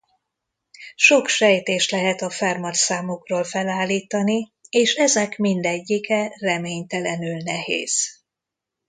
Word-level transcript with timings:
Sok 0.95 1.27
sejtést 1.29 1.91
lehet 1.91 2.21
a 2.21 2.29
Fermat-számokról 2.29 3.43
felállítani 3.43 4.51
és 4.69 4.95
ezek 4.95 5.37
mindegyike 5.37 6.35
reménytelenül 6.39 7.37
nehéz. 7.43 8.09